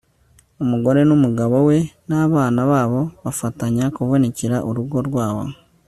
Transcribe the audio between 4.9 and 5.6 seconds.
rwabo